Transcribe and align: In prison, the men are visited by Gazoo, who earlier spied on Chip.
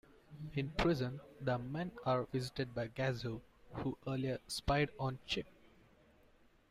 In 0.55 0.71
prison, 0.71 1.19
the 1.39 1.59
men 1.59 1.91
are 2.07 2.23
visited 2.31 2.73
by 2.73 2.87
Gazoo, 2.87 3.39
who 3.83 3.99
earlier 4.07 4.39
spied 4.47 4.89
on 4.99 5.19
Chip. 5.27 5.45